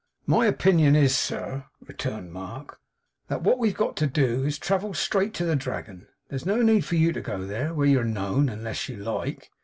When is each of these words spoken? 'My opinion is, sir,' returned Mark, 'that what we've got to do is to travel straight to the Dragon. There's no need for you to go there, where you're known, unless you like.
'My 0.25 0.47
opinion 0.47 0.95
is, 0.95 1.15
sir,' 1.15 1.65
returned 1.79 2.31
Mark, 2.33 2.79
'that 3.27 3.43
what 3.43 3.59
we've 3.59 3.77
got 3.77 3.95
to 3.97 4.07
do 4.07 4.43
is 4.45 4.55
to 4.55 4.61
travel 4.61 4.95
straight 4.95 5.31
to 5.35 5.45
the 5.45 5.55
Dragon. 5.55 6.07
There's 6.27 6.43
no 6.43 6.63
need 6.63 6.85
for 6.85 6.95
you 6.95 7.13
to 7.13 7.21
go 7.21 7.45
there, 7.45 7.71
where 7.75 7.85
you're 7.85 8.03
known, 8.03 8.49
unless 8.49 8.89
you 8.89 8.95
like. 8.97 9.51